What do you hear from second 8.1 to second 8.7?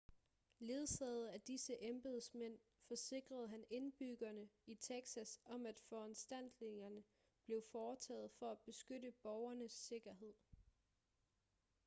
for at